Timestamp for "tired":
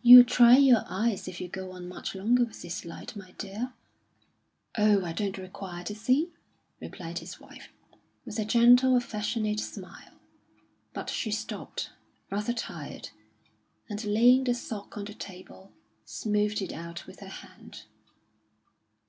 12.52-13.10